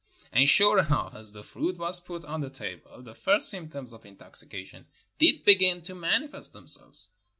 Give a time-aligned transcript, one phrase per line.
[0.31, 4.03] And sure enough, as the fruit was put on the table the first symptoms of
[4.03, 4.87] intoxication
[5.19, 7.11] did begin to manifest themselves.